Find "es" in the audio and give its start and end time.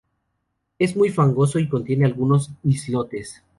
0.79-0.95